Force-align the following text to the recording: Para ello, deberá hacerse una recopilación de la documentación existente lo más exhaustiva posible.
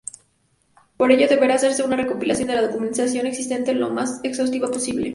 Para 0.97 1.13
ello, 1.13 1.27
deberá 1.27 1.53
hacerse 1.53 1.83
una 1.83 1.95
recopilación 1.95 2.47
de 2.47 2.55
la 2.55 2.63
documentación 2.63 3.27
existente 3.27 3.75
lo 3.75 3.91
más 3.91 4.19
exhaustiva 4.23 4.71
posible. 4.71 5.09